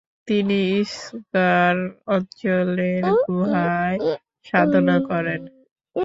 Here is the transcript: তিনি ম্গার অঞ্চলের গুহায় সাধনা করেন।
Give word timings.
তিনি 0.27 0.61
ম্গার 1.15 1.75
অঞ্চলের 2.07 3.03
গুহায় 3.25 3.97
সাধনা 4.45 4.95
করেন। 5.09 5.41